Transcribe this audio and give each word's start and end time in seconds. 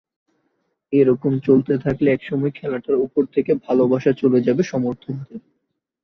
এ 0.93 1.01
রকম 1.03 1.33
চলতে 1.39 1.73
থাকলে 1.77 2.07
একসময় 2.11 2.51
খেলাটার 2.51 2.97
ওপর 2.97 3.23
থেকে 3.35 3.51
ভালোবাসা 3.65 4.11
চলে 4.13 4.39
যাবে 4.41 4.61
সমর্থকদের। 4.63 5.41